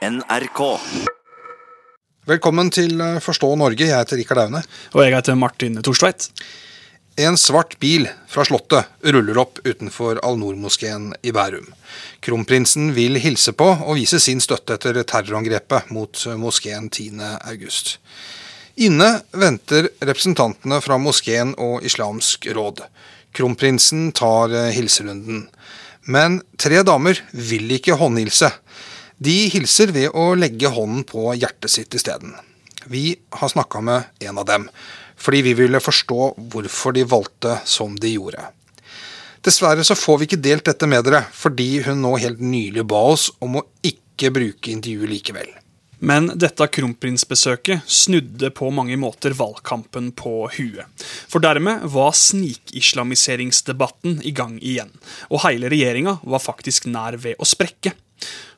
[0.00, 0.60] NRK.
[2.24, 3.84] Velkommen til eh, Forstå Norge.
[3.84, 4.62] Jeg heter Rikard Aune.
[4.94, 6.30] Og jeg heter Martin Torstveit.
[7.20, 11.68] En svart bil fra Slottet ruller opp utenfor Al-Noor-moskeen i Bærum.
[12.24, 17.98] Kronprinsen vil hilse på og vise sin støtte etter terrorangrepet mot moskeen 10.8.
[18.86, 22.86] Inne venter representantene fra moskeen og Islamsk råd.
[23.36, 25.44] Kronprinsen tar eh, hilserunden.
[26.08, 28.48] Men tre damer vil ikke håndhilse.
[29.20, 32.32] De hilser ved å legge hånden på hjertet sitt isteden.
[32.88, 34.64] Vi har snakka med en av dem,
[35.20, 38.40] fordi vi ville forstå hvorfor de valgte som de gjorde.
[39.44, 42.96] Dessverre så får vi ikke delt dette med dere, fordi hun nå helt nylig ba
[43.12, 45.48] oss om å ikke bruke intervjuet likevel.
[46.00, 50.88] Men dette kronprinsbesøket snudde på mange måter valgkampen på huet.
[51.28, 54.96] For dermed var snikislamiseringsdebatten i gang igjen,
[55.28, 57.92] og hele regjeringa var faktisk nær ved å sprekke.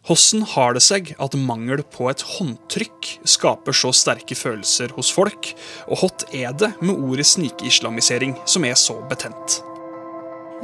[0.03, 5.53] Hvordan har det seg at mangel på et håndtrykk skaper så sterke følelser hos folk,
[5.87, 9.61] og hva er det med ordet snikislamisering som er så betent?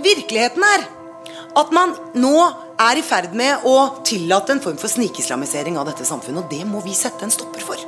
[0.03, 0.89] Virkeligheten er
[1.59, 2.35] at man nå
[2.79, 6.67] er i ferd med å tillate en form for snikislamisering av dette samfunnet, og det
[6.67, 7.87] må vi sette en stopper for.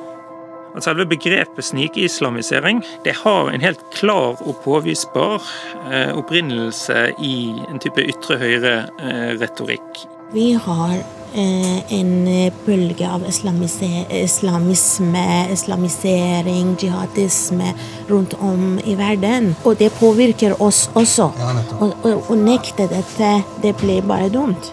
[0.78, 5.42] Selve begrepet snikislamisering det har en helt klar og påvisbar
[5.90, 7.34] eh, opprinnelse i
[7.66, 10.04] en type ytre høyre-retorikk.
[10.32, 10.92] Vi har
[11.34, 17.72] eh, en bølge av islamisme, islamisering, jihadisme
[18.08, 19.56] rundt om i verden.
[19.64, 21.32] Og det påvirker oss også.
[21.38, 21.82] Ja, nettopp.
[21.82, 24.70] og, og, å nekte dette, det blir bare dumt.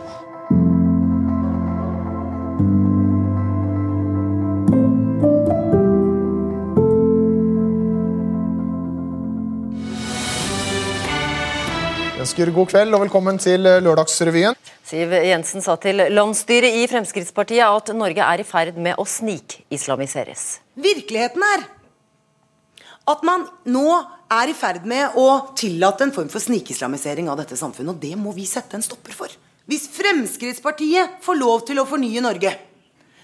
[12.28, 14.56] Ønsker god kveld og velkommen til Lørdagsrevyen.
[14.83, 20.58] Siv Jensen sa til landsstyret i Fremskrittspartiet at Norge er i ferd med å snikislamiseres.
[20.75, 21.64] Virkeligheten er
[23.08, 23.86] at man nå
[24.28, 28.20] er i ferd med å tillate en form for snikislamisering av dette samfunnet, og det
[28.20, 29.32] må vi sette en stopper for.
[29.64, 32.58] Hvis Fremskrittspartiet får lov til å fornye Norge,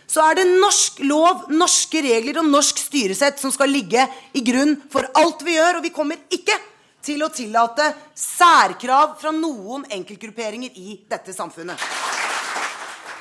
[0.07, 4.77] så er det norsk lov, norske regler og norsk styresett som skal ligge i grunn
[4.93, 6.55] for alt vi gjør, og vi kommer ikke
[7.03, 11.79] til å tillate særkrav fra noen enkeltgrupperinger i dette samfunnet.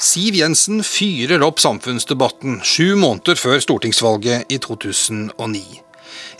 [0.02, 5.82] Siv Jensen fyrer opp samfunnsdebatten sju måneder før stortingsvalget i 2009.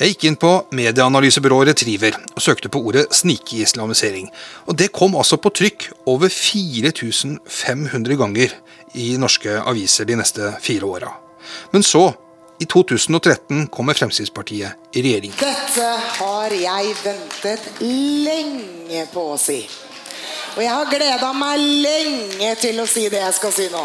[0.01, 4.31] Jeg gikk inn på medieanalysebyrået Retriever og søkte på ordet snikislamisering.
[4.67, 8.57] Og det kom altså på trykk over 4500 ganger
[8.99, 11.13] i norske aviser de neste fire åra.
[11.71, 12.09] Men så,
[12.63, 15.35] i 2013, kommer Fremskrittspartiet i regjering.
[15.41, 19.59] Dette har jeg ventet lenge på å si.
[20.55, 23.85] Og jeg har gleda meg lenge til å si det jeg skal si nå.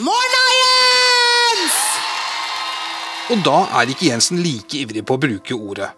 [0.00, 1.78] Morna, Jens!
[3.34, 5.90] Og da er ikke Jensen like ivrig på å bruke ordet.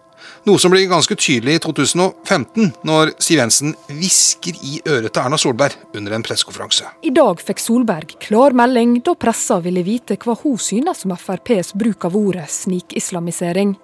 [0.43, 5.37] Noe som blir ganske tydelig i 2015, når Siv Jensen hvisker i øret til Erna
[5.39, 6.89] Solberg under en pressekonferanse.
[6.99, 11.71] I dag fikk Solberg klar melding da pressa ville vite hva hun synes om FrPs
[11.79, 13.77] bruk av ordet snikislamisering.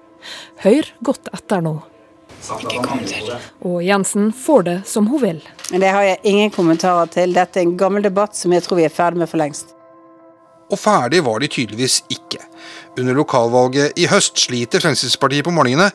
[0.66, 1.78] Hør godt etter nå.
[3.64, 5.42] Og Jensen får det som hun vil.
[5.72, 7.40] Men Det har jeg ingen kommentarer til.
[7.40, 9.72] Dette er en gammel debatt som jeg tror vi er ferdig med for lengst.
[10.70, 12.44] Og ferdig var de tydeligvis ikke.
[13.00, 15.94] Under lokalvalget i høst sliter Fremskrittspartiet på morgenene,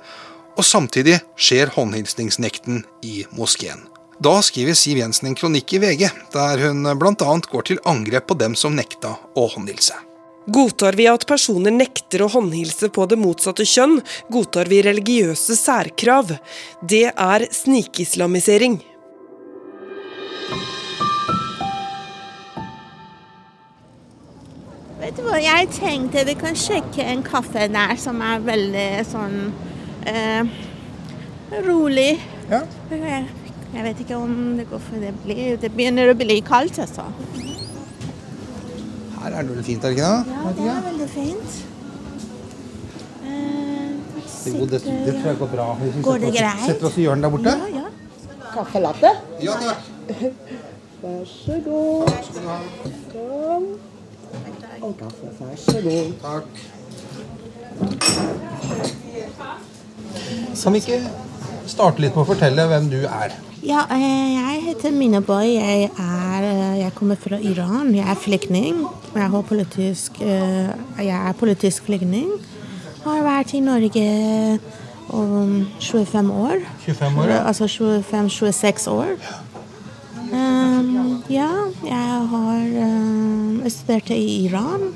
[0.55, 3.83] og samtidig skjer håndhilsningsnekten i moskeen.
[4.23, 7.37] Da skriver Siv Jensen en kronikk i VG, der hun bl.a.
[7.51, 9.97] går til angrep på dem som nekta å håndhilse.
[10.47, 16.35] Godtar vi at personer nekter å håndhilse på det motsatte kjønn, godtar vi religiøse særkrav.
[16.85, 18.77] Det er snikislamisering.
[25.01, 29.39] Vet du hva, jeg tenkte vi kan sjekke en kaffe der som er veldig sånn
[30.07, 30.45] eh,
[31.67, 32.13] rolig.
[32.51, 32.61] Ja.
[32.91, 33.27] Jeg,
[33.75, 37.07] jeg vet ikke om det går for det blir Det begynner å bli kaldt, altså.
[39.23, 40.19] Her er det veldig fint, er det ikke det?
[40.35, 41.51] Ja, det er veldig fint.
[43.25, 43.91] Eh,
[44.29, 45.67] sitter, det, det tror jeg går bra.
[45.81, 46.67] Vi Går det greit?
[46.67, 47.57] Setter oss i hjørnet der borte?
[47.65, 47.87] Ja, ja.
[48.55, 49.11] Kaffe latte?
[49.43, 49.81] Ja takk.
[51.03, 52.07] Vær så god.
[52.09, 52.59] Takk skal du ha.
[53.13, 53.65] Kom.
[54.85, 56.09] Og kaffe, vær så god.
[56.23, 56.49] Takk.
[60.63, 61.01] Kan vi ikke
[61.71, 63.35] starte litt med å fortelle hvem du er?
[63.65, 65.55] Ja, eh, jeg heter Mina Boy.
[65.55, 67.95] Jeg, er, eh, jeg kommer fra Iran.
[67.95, 68.83] Jeg er flyktning.
[69.15, 70.69] Jeg, har politisk, eh,
[70.99, 72.29] jeg er politisk flyktning.
[73.05, 74.05] Har vært i Norge
[75.09, 76.61] om 25 år.
[76.85, 77.41] 25 år, ja.
[77.49, 79.17] Altså 25-26 år.
[80.33, 81.49] Um, Ja,
[81.85, 84.93] jeg har um, studert i Iran.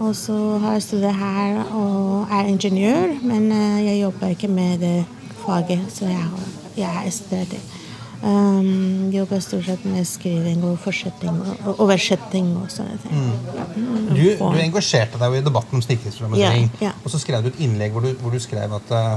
[0.00, 4.78] Og så har jeg studert her og er ingeniør, men uh, jeg jobber ikke med
[4.80, 5.04] det
[5.44, 7.60] faget, så jeg har, jeg har studert det.
[8.22, 10.78] Um, jobber stort sett med skriving og
[11.66, 13.12] og oversetting og sånne ting.
[13.12, 14.08] Mm.
[14.08, 16.70] Du, du, engasjerte deg jo i debatten om snikislamisering.
[16.80, 16.90] Ja, ja.
[17.04, 19.16] Og så skrev du et innlegg hvor du, hvor du skrev at uh,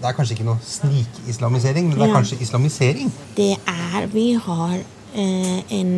[0.00, 2.14] det er kanskje ikke noe snikislamisering, men det er ja.
[2.14, 3.12] kanskje islamisering?
[3.36, 5.92] Det er Vi har Eh, en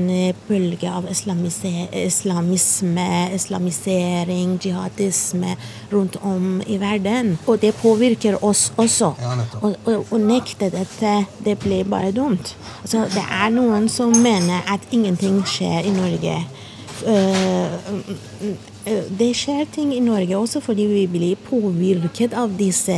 [0.49, 5.57] bølge av islamisme, islamisering, jihadisme
[5.93, 7.39] rundt om i verden.
[7.47, 9.15] Og det påvirker oss også.
[9.65, 12.55] Å nekte dette, det blir bare dumt.
[12.83, 16.39] Altså, det er noen som mener at ingenting skjer i Norge.
[17.05, 18.74] Uh, Eh,
[19.19, 22.97] det skjer ting i Norge også fordi vi blir påvirket av disse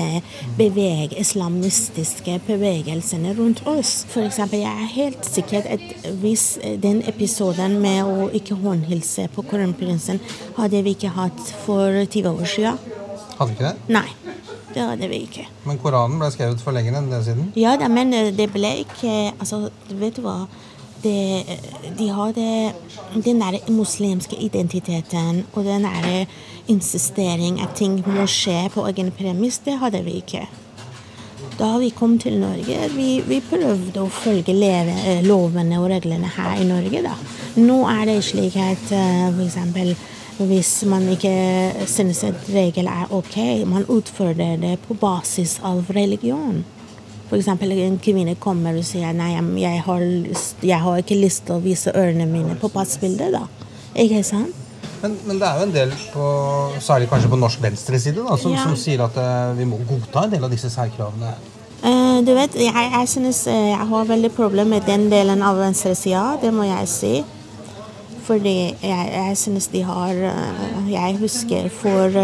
[0.58, 4.00] beveg, islamistiske bevegelsene rundt oss.
[4.18, 5.86] Eksempel, jeg er helt sikker at
[6.22, 6.46] hvis
[6.82, 10.20] den episoden med å ikke håndhilse på kronprinsen
[10.58, 12.80] hadde vi ikke hatt for 20 år siden.
[13.36, 13.76] Hadde ikke det?
[13.94, 14.08] Nei.
[14.76, 15.46] Det hadde vi ikke.
[15.64, 17.46] Men Koranen ble skrevet for lenger enn det siden?
[17.56, 20.42] Ja, men det ble ikke Altså, vet du hva
[21.02, 21.44] det,
[21.98, 22.72] de har det,
[23.25, 26.26] den der muslimske identiteten og den der
[26.69, 30.46] insistering at ting må skje på egen premiss, det hadde vi ikke.
[31.56, 36.60] Da vi kom til Norge, vi, vi prøvde å følge leve, lovene og reglene her
[36.60, 37.00] i Norge.
[37.06, 37.14] da.
[37.56, 39.96] Nå er det slik at uh, f.eks.
[40.37, 41.32] hvis man ikke
[41.88, 46.64] synes at regel er ok, man utfører det på basis av religion.
[47.26, 47.49] F.eks.
[47.49, 50.05] en kvinne kommer og sier nei, jeg har,
[50.62, 53.34] jeg har ikke lyst til å vise ørene mine på passbildet.
[53.34, 53.46] da.
[53.99, 54.62] Ikke sant?
[55.02, 56.26] Men, men, det er jo en del, på,
[56.81, 58.64] særlig kanskje på norsk venstreside, da, som, ja.
[58.64, 61.34] som sier at uh, vi må godta en del av disse særkravene.
[61.82, 65.58] Uh, du vet, jeg, jeg synes uh, jeg har veldig problemer med den delen av
[65.61, 67.14] venstresida, det må jeg si.
[68.26, 70.17] Fordi jeg, jeg synes de har
[70.90, 72.17] Jeg husker for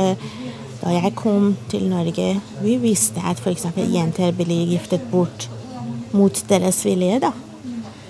[0.83, 3.69] da jeg kom til Norge, vi visste at f.eks.
[3.95, 5.47] jenter ble giftet bort
[6.11, 7.21] mot deres vilje.
[7.23, 7.31] da.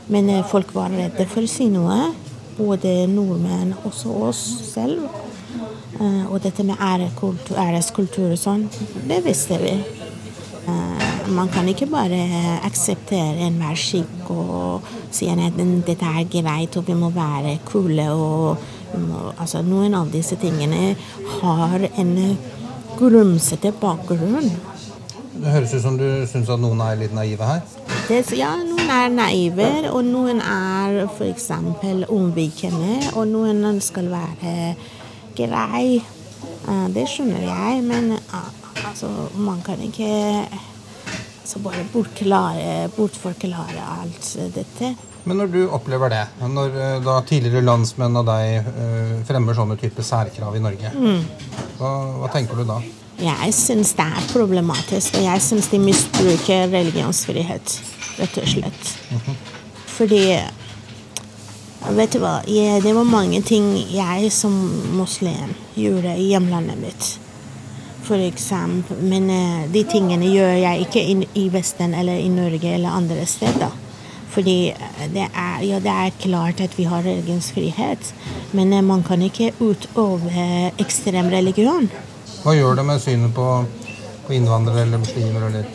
[0.08, 2.12] Men eh, folk var redde for å si noe.
[2.56, 3.98] Både nordmenn og
[4.30, 4.40] oss
[4.70, 5.04] selv.
[6.00, 8.64] Eh, og dette med æreskultur og sånn,
[9.08, 9.74] det visste vi.
[10.62, 12.22] Eh, man kan ikke bare
[12.64, 18.08] akseptere enhver skikk og si at dette er greit og vi må være kule.
[18.16, 18.56] og
[19.36, 20.96] altså, Noen av disse tingene
[21.38, 22.16] har en
[22.98, 24.50] grumsete bakgrunn.
[25.32, 27.62] Det høres ut som du syns at noen er litt naive her?
[28.08, 31.48] Det, ja, noen er naive, og noen er f.eks.
[32.12, 32.98] unnvikende.
[33.16, 34.74] Og noen skal være
[35.38, 36.02] grei.
[36.94, 38.12] Det skjønner jeg, men
[38.84, 40.10] altså, man kan ikke
[40.50, 44.94] altså, bare bortforklare alt dette.
[45.24, 49.76] Men når du opplever det, når eh, da tidligere landsmenn og deg uh, fremmer sånne
[49.78, 51.20] typer særkrav i Norge, mm.
[51.78, 52.80] hva, hva, tenker du da?
[53.22, 57.76] Jeg syns det er problematisk, og jeg syns de misbruker religionsfrihet,
[58.18, 58.92] rett og slett.
[59.12, 59.38] Mm -hmm.
[59.86, 60.24] Fordi
[61.90, 64.52] Vet du hva, jeg, det var mange ting jeg som
[64.94, 67.18] muslim gjorde i hjemlandet mitt.
[68.06, 72.88] For eksempel, men uh, de tingene gjør jeg ikke i Vesten eller i Norge eller
[72.88, 73.81] andre steder.
[74.32, 78.14] Fordi eh, det er, ja, det er klart at vi har religionsfrihet,
[78.52, 81.90] men eh, man kan ikke utøve ekstrem religion.
[82.42, 83.48] Hva gjør det med synet på,
[84.26, 85.46] på innvandrere eller muslimer?
[85.50, 85.68] Eller?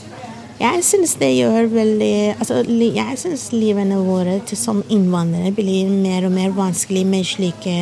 [0.58, 6.34] Jeg syns det gjør veldig altså, Jeg syns livene våre som innvandrere blir mer og
[6.34, 7.76] mer vanskelig med slike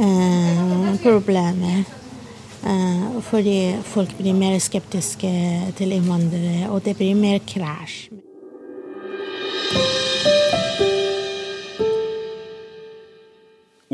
[0.00, 1.84] eh, problemer.
[2.64, 5.32] Eh, fordi folk blir mer skeptiske
[5.76, 8.23] til innvandrere, og det blir mer krasj.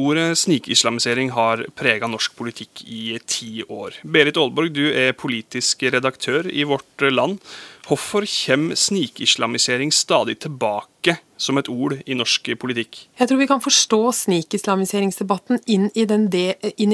[0.01, 3.99] Ordet snikislamisering har prega norsk politikk i ti år.
[4.03, 7.41] Berit Aalborg, du er politisk redaktør i Vårt Land.
[7.89, 13.01] Hvorfor kommer snikislamisering stadig tilbake som et ord i norsk politikk?
[13.19, 16.29] Jeg tror vi kan forstå snikislamiseringsdebatten inn inn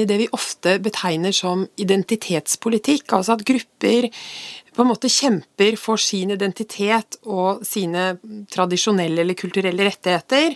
[0.01, 3.13] i det vi ofte betegner som identitetspolitikk.
[3.13, 4.09] Altså at grupper
[4.77, 8.11] på en måte kjemper for sin identitet og sine
[8.53, 10.53] tradisjonelle eller kulturelle rettigheter.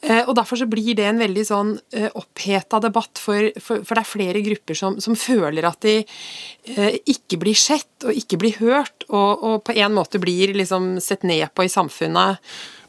[0.00, 3.96] Eh, og Derfor så blir det en veldig sånn eh, oppheta debatt, for, for, for,
[3.96, 8.40] det er flere grupper som, som føler at de eh, ikke blir sett og ikke
[8.40, 12.40] blir hørt, og, og på en måte blir liksom sett ned på i samfunnet.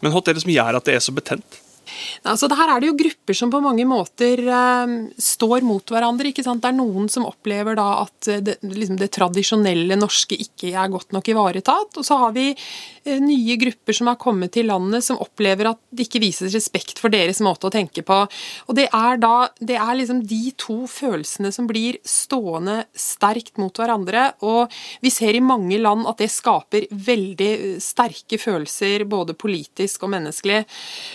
[0.01, 1.59] Men hva er det som gjør at det er så betent?
[2.27, 6.31] Altså, her er det jo grupper som på mange måter eh, står mot hverandre.
[6.31, 6.61] ikke sant?
[6.63, 10.91] Det er noen som opplever da at eh, det, liksom det tradisjonelle norske ikke er
[10.93, 11.99] godt nok ivaretatt.
[11.99, 15.81] Og så har vi eh, nye grupper som har kommet til landet som opplever at
[15.89, 18.21] det ikke vises respekt for deres måte å tenke på.
[18.67, 23.75] Og det er da det er liksom de to følelsene som blir stående sterkt mot
[23.77, 24.31] hverandre.
[24.45, 24.71] Og
[25.01, 30.13] vi ser i mange land at det skaper veldig eh, sterke følelser, både politisk og
[30.15, 30.61] menneskelig.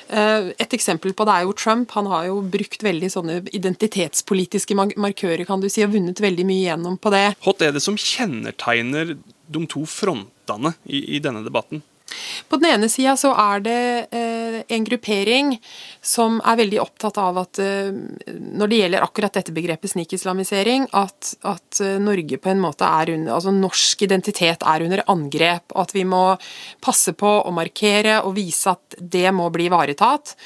[0.08, 1.94] Eh, et eksempel på det er jo Trump.
[1.96, 6.66] Han har jo brukt veldig sånne identitetspolitiske markører, kan du si, og vunnet veldig mye
[6.66, 7.26] gjennom på det.
[7.46, 11.84] Hva er det som kjennetegner de to frontene i, i denne debatten?
[12.48, 13.80] På den ene sida så er det
[14.14, 15.56] eh, en gruppering
[16.04, 21.32] som er veldig opptatt av at eh, når det gjelder akkurat dette begrepet snikislamisering, at,
[21.42, 25.82] at eh, Norge på en måte er under Altså norsk identitet er under angrep, og
[25.82, 26.22] at vi må
[26.84, 30.36] passe på å markere og vise at det må bli ivaretatt.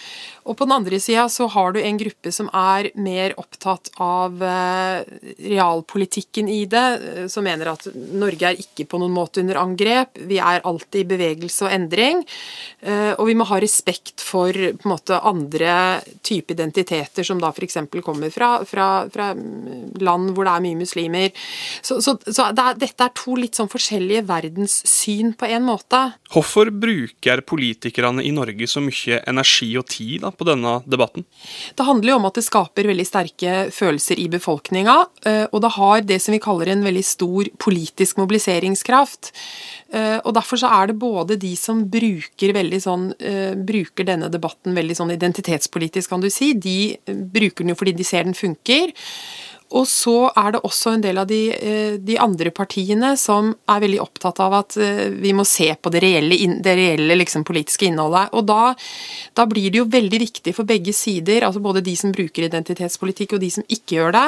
[0.50, 4.40] Og på den andre sida så har du en gruppe som er mer opptatt av
[4.42, 5.04] eh,
[5.46, 10.18] realpolitikken i det, eh, som mener at Norge er ikke på noen måte under angrep,
[10.26, 12.24] vi er alltid i bevegelse og endring,
[12.82, 17.52] eh, og vi må ha respekt for på en måte andre type identiteter, som da
[17.54, 17.78] f.eks.
[18.02, 19.30] kommer fra, fra, fra,
[20.00, 21.46] land hvor det er mye muslimer.
[21.78, 26.02] Så, så, så det er, dette er to litt sånn forskjellige verdenssyn på en måte.
[26.34, 31.26] Hvorfor bruker politikerne i Norge så mye energi og tid da, på denne debatten?
[31.76, 34.96] Det handler jo om at det skaper veldig sterke følelser i befolkninga,
[35.28, 39.32] eh, og det har det som vi kaller en veldig stor politisk mobiliseringskraft.
[39.92, 44.74] Eh, og Derfor så er det både de som bruker, sånn, eh, bruker denne debatten
[44.74, 46.54] veldig sånn identitetspolitisk, kan du si.
[46.54, 48.94] De bruker den jo fordi de ser den funker.
[49.76, 53.82] Og så er det også en del av de, eh, de, andre partiene som er
[53.84, 57.86] veldig opptatt av at eh, vi må se på det reelle, det reelle liksom, politiske
[57.86, 58.34] innholdet.
[58.34, 58.74] Og da,
[59.38, 63.36] da, blir det jo veldig viktig for begge sider, altså både de som bruker identitetspolitikk
[63.36, 64.26] og de som ikke gjør det,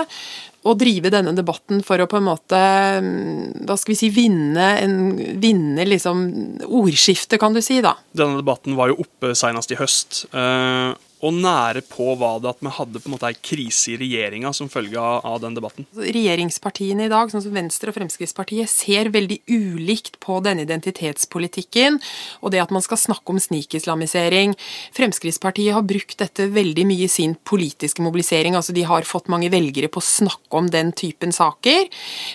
[0.62, 2.58] å drive denne debatten for å på en måte
[3.02, 4.98] mm, hva skal vi si, vinne, en,
[5.42, 6.20] vinne liksom
[6.68, 7.80] ordskiftet, kan du si.
[7.82, 7.96] da.
[8.14, 10.28] Denne debatten var jo oppe senest i høst.
[10.30, 13.98] Uh og nære på var det at vi hadde på en måte ei krise i
[14.00, 15.86] regjeringa som følge av, den debatten?
[15.94, 22.00] Regjeringspartiene i dag, sånn som Venstre og Fremskrittspartiet, ser veldig ulikt på denne identitetspolitikken
[22.42, 24.56] og det at man skal snakke om snikislamisering.
[24.96, 28.58] Fremskrittspartiet har brukt dette veldig mye i sin politiske mobilisering.
[28.58, 31.86] altså De har fått mange velgere på å snakke om den typen saker.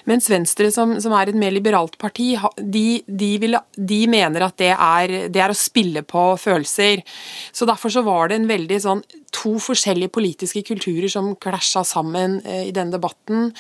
[0.08, 4.58] Mens Venstre, som, som er et mer liberalt parti, de, de, vil, de mener at
[4.64, 7.04] det er, det er å spille på følelser.
[7.52, 11.84] Så derfor så var det en veldig veldig sånn to forskjellige politiske kulturer som klasja
[11.86, 13.52] sammen eh, i denne debatten.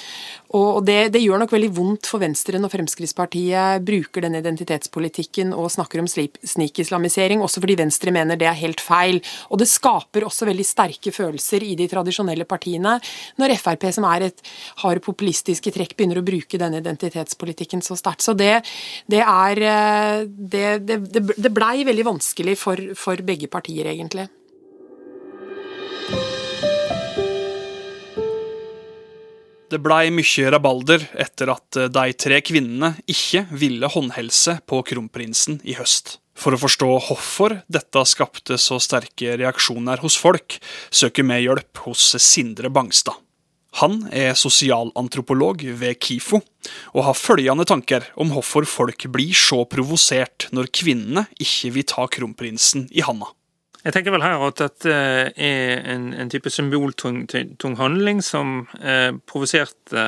[0.57, 5.69] Og det, det, gjør nok veldig vondt for Venstre når Fremskrittspartiet bruker denne identitetspolitikken og
[5.73, 9.19] snakker om snikislamisering, også fordi Venstre mener det er helt feil.
[9.51, 12.97] Og det skaper også veldig sterke følelser i de tradisjonelle partiene
[13.37, 14.41] når Frp, som er et,
[14.83, 18.25] har populistiske trekk, begynner å bruke denne identitetspolitikken så sterkt.
[18.25, 18.61] Så det,
[19.11, 20.97] det er eh, Det, det,
[21.37, 24.27] det blei veldig vanskelig for, for begge partier, egentlig.
[29.67, 35.59] Det blei mye rabalder etter at eh, de tre kvinnene ikke ville håndhelse på kronprinsen
[35.67, 36.17] i høst.
[36.37, 40.59] For å forstå hvorfor dette skapte så sterke reaksjoner hos folk,
[40.93, 43.17] søker vi hjelp hos Sindre Bangstad.
[43.81, 46.39] Han er sosialantropolog ved KIFO,
[46.95, 52.07] og har følgende tanker om hvorfor folk blir så provosert når kvinnene ikke vil ta
[52.07, 53.29] kronprinsen i handa.
[53.87, 57.21] Jeg tenker vel her at dette er en, en type symboltung
[57.79, 60.03] handling som eh, provoserte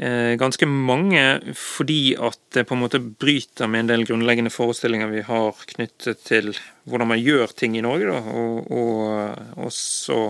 [0.00, 1.20] eh, ganske mange
[1.58, 6.24] fordi at det på en måte bryter med en del grunnleggende forestillinger vi har knyttet
[6.24, 6.54] til
[6.88, 10.20] hvordan man gjør ting i Norge, da, og, og også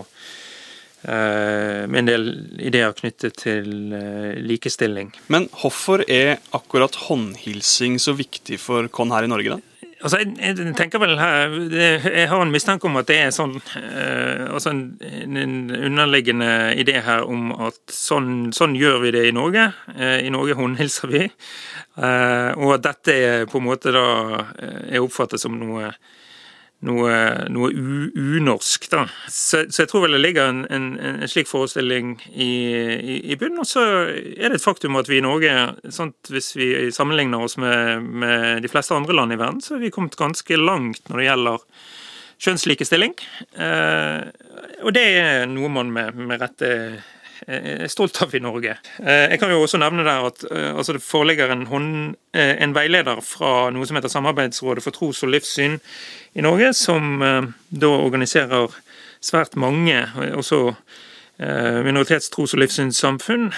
[1.07, 5.15] eh, med en del ideer knyttet til eh, likestilling.
[5.31, 9.72] Men hvorfor er akkurat håndhilsing så viktig for oss her i Norge, da?
[10.03, 13.53] Altså, jeg, jeg, tenker vel her, jeg har en mistanke om at det er sånn,
[13.79, 19.35] eh, altså en, en, underliggende idé her om at sånn, sånn gjør vi det i
[19.35, 19.69] Norge.
[19.95, 21.23] Eh, I Norge håndhilser vi.
[21.23, 24.05] Eh, og at dette er på en måte da
[24.59, 25.93] er oppfattet som noe
[26.83, 27.13] noe,
[27.51, 28.89] noe unorsk.
[28.91, 29.05] da.
[29.27, 32.51] Så, så, jeg tror vel det ligger en, en, en slik forestilling i,
[32.97, 33.61] i, i bunnen.
[33.63, 35.53] Og så er det et faktum at vi i Norge,
[35.93, 39.83] sånn, hvis vi sammenligner oss med, med, de fleste andre land i verden, så har
[39.83, 41.67] vi kommet ganske langt når det gjelder
[42.43, 43.17] kjønnslikestilling.
[43.55, 44.21] Eh,
[44.83, 46.69] og det er noe man med, med rette
[47.47, 48.75] er stolt av i Norge.
[48.99, 51.93] Jeg kan jo også nevne der at altså det foreligger en, hånd,
[52.33, 55.79] en, veileder fra noe som heter Samarbeidsrådet for tros- og livssyn
[56.33, 57.19] i Norge, som
[57.69, 58.73] da organiserer
[59.23, 60.61] svært mange, også
[61.39, 63.51] minoritets-, tros- og livssynssamfunn,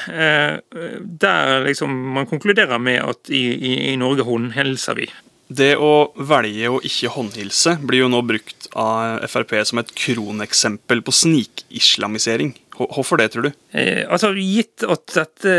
[1.25, 5.10] der liksom man konkluderer med at i, i, i Norge håndhilser vi.
[5.46, 11.04] Det å velge å ikke håndhilse blir jo nå brukt av Frp som et kroneksempel
[11.06, 12.56] på snikislamisering.
[12.75, 13.51] Hvorfor det, tror du?
[13.72, 15.55] Eh, altså, Gitt at dette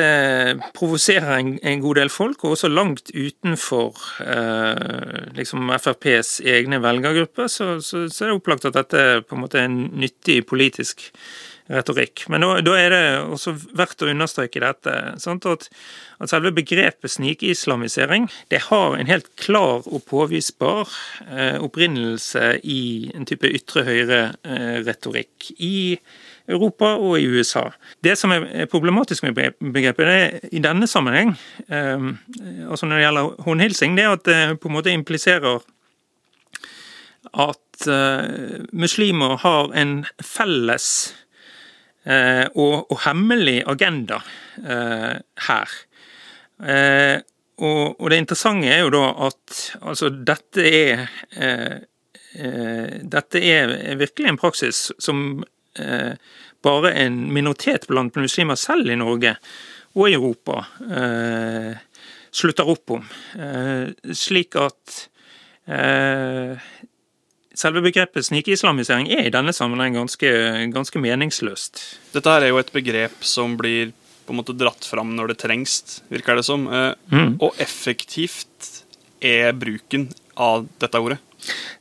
[0.76, 7.48] provoserer en, en, god del folk, og også langt utenfor eh, liksom FrPs egne velgergrupper,
[7.48, 11.08] så, så, så, er det opplagt at dette på en måte er en nyttig politisk
[11.72, 12.26] retorikk.
[12.30, 13.02] Men da, da, er det
[13.34, 14.94] også verdt å understreke dette.
[15.16, 15.66] At,
[16.22, 20.92] at selve begrepet snikislamisering det har en helt klar og påvisbar
[21.26, 25.50] eh, opprinnelse i en type ytre høyre-retorikk.
[25.50, 27.66] Eh, I Europa og i USA.
[28.04, 31.34] Det som er problematisk med begrepet det i denne sammenheng,
[31.68, 32.08] eh,
[32.70, 35.62] altså når det gjelder håndhilsing, det er at det på en måte impliserer
[37.36, 40.86] at uh, muslimer har en felles
[42.06, 44.20] Eh, og, og, hemmelig agenda
[44.62, 45.16] eh,
[45.48, 45.72] her.
[46.62, 47.16] Eh,
[47.58, 51.06] og, og, det interessante er jo da at altså dette er
[52.36, 55.40] dette er virkelig en praksis som
[56.66, 59.36] bare en minoritet blant muslimer selv i Norge
[59.96, 60.64] og i Europa
[62.36, 63.04] slutter opp om.
[64.12, 64.96] slik at
[67.56, 70.30] Selve begrepet snikislamisering er i denne sammenheng ganske,
[70.74, 71.80] ganske meningsløst.
[72.12, 73.94] Dette her er jo et begrep som blir
[74.26, 76.66] på en måte dratt fram når det trengs, virker det som.
[76.68, 77.38] Eh, mm.
[77.40, 78.82] Og effektivt
[79.24, 81.20] er bruken av dette ordet?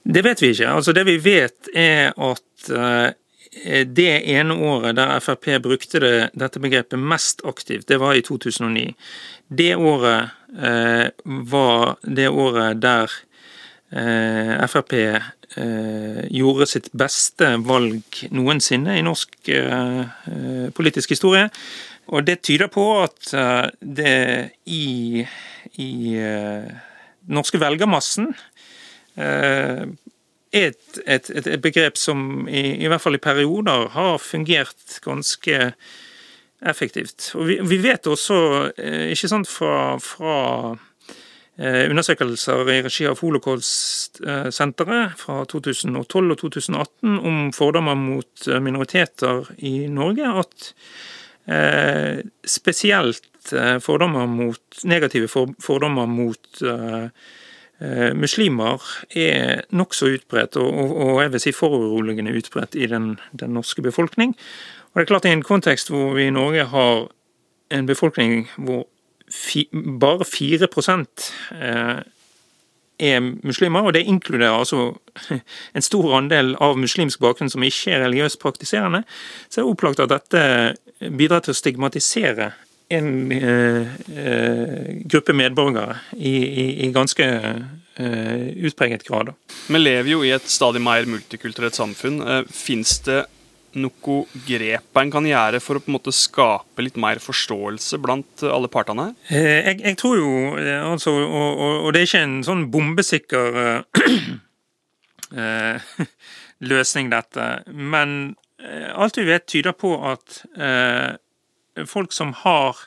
[0.03, 0.71] Det vet vi ikke.
[0.77, 3.09] Altså Det vi vet, er at eh,
[3.88, 8.89] det ene året der Frp brukte det, dette begrepet mest aktivt, det var i 2009.
[9.47, 11.07] Det året eh,
[11.47, 13.13] var det året der
[13.95, 15.21] Eh, Frp eh,
[16.33, 20.01] gjorde sitt beste valg noensinne i norsk eh,
[20.75, 21.47] politisk historie.
[22.12, 23.31] Og det tyder på at
[23.81, 24.17] det
[24.69, 25.24] i,
[25.81, 25.93] i
[27.33, 28.27] norske velgermassen
[30.55, 35.71] er et, et, et, begrep som i, i, hvert fall i perioder har fungert ganske
[36.65, 37.33] effektivt.
[37.35, 38.38] Og vi, vi vet også,
[39.11, 40.37] ikke sant, fra, fra
[41.55, 49.53] Eh, undersøkelser i regi av Holocaust-senteret fra 2012 og 2018 om fordommer mot eh, minoriteter
[49.63, 50.74] i Norge, at
[51.48, 53.24] eh, spesielt
[53.85, 56.63] fordommer mot, negative fordommer mot
[58.16, 58.79] muslimer
[59.11, 64.31] er nokså utbredt, og, jeg vil si foruroligende utbredt i den, den, norske befolkning.
[64.94, 67.07] Og det er klart I en kontekst hvor vi i Norge har
[67.75, 68.85] en befolkning hvor
[69.31, 69.68] fi,
[70.00, 72.01] bare 4 eh,
[73.00, 74.94] er muslimer, og det inkluderer altså
[75.75, 79.03] en stor andel av muslimsk bakgrunn som ikke er religiøst praktiserende,
[79.50, 82.53] så er det opplagt at dette bidrar til å stigmatisere
[82.89, 89.33] en eh, eh gruppe medborgere i, i, i ganske eh, utpreget grad.
[89.67, 92.21] Vi lever jo i et stadig mer multikulturelt samfunn.
[92.51, 93.24] Fins det
[93.75, 98.45] noe grep en kan gjøre for å på en måte skape litt mer forståelse blant
[98.48, 102.63] alle partene jeg, jeg tror jo, altså, og, og, og, det er ikke en sånn
[102.71, 103.83] bombesikker uh,
[106.71, 107.50] løsning, dette.
[107.67, 108.35] Men
[108.95, 111.19] alt vi vet, tyder på at uh,
[111.85, 112.85] folk som har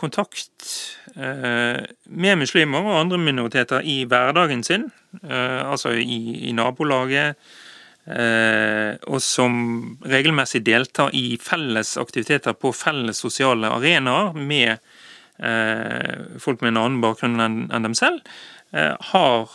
[0.00, 0.64] kontakt
[1.12, 4.86] med muslimer og andre minoriteter i hverdagen sin,
[5.28, 7.36] altså i, i nabolaget,
[8.02, 9.52] Eh, og som
[10.10, 14.72] regelmessig deltar i felles aktiviteter på felles sosiale arenaer med
[15.38, 18.18] eh, folk med en annen bakgrunn enn dem selv,
[18.74, 19.54] eh, har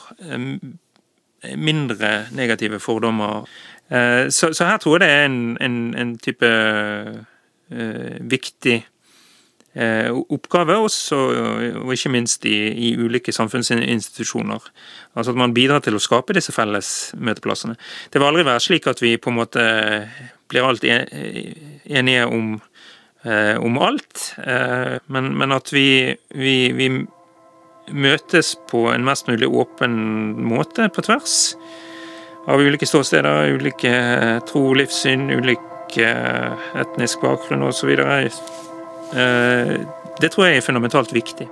[1.56, 3.44] mindre negative fordommer.
[3.88, 6.48] Så, her tror jeg det er en, en, en type
[7.70, 8.78] viktig
[9.78, 11.18] Eh, oppgave, også,
[11.84, 14.64] og ikke minst i, i, ulike samfunnsinstitusjoner.
[15.14, 17.76] Altså at man bidrar til å skape disse felles møteplassene.
[18.10, 19.68] Det vil aldri være slik at vi på en måte
[20.50, 22.56] blir alt enige om,
[23.22, 26.90] eh, om alt, eh, men, men, at vi, vi, vi,
[27.88, 29.94] møtes på en mest mulig åpen
[30.44, 31.54] måte på tvers
[32.50, 33.94] av ulike ståsteder, ulike
[34.50, 37.90] tro, livssyn, ulik etnisk bakgrunn osv.
[39.16, 39.74] Eh,
[40.22, 41.48] det tror jeg er fundamentalt viktig.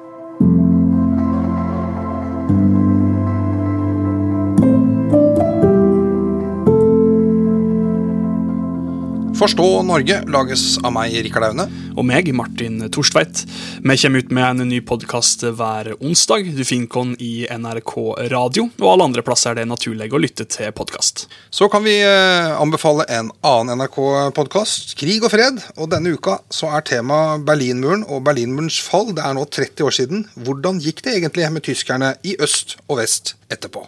[9.45, 11.67] Forstå Norge lages av meg, Rikard Aune.
[11.93, 13.43] Og meg, Martin Torstveit.
[13.85, 16.49] Vi kommer ut med en ny podkast hver onsdag.
[16.57, 17.93] Du finner den i NRK
[18.33, 21.27] Radio og alle andre plasser er det naturlig å lytte til podkast.
[21.53, 25.61] Så kan vi eh, anbefale en annen NRK-podkast, Krig og fred.
[25.77, 29.13] Og denne uka så er tema Berlinmuren og Berlinmurens fall.
[29.13, 30.25] Det er nå 30 år siden.
[30.41, 33.85] Hvordan gikk det egentlig med tyskerne i øst og vest etterpå?